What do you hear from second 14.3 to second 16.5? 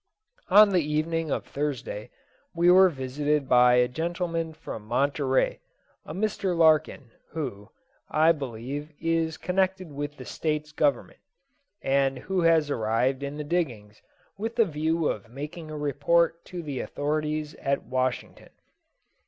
with the view of making a report